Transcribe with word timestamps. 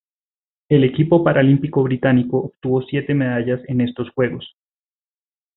El 0.67 0.83
equipo 0.83 1.23
paralímpico 1.23 1.83
británico 1.83 2.37
obtuvo 2.39 2.81
siete 2.81 3.13
medallas 3.13 3.61
en 3.67 3.81
estos 3.81 4.09
Juegos. 4.09 4.55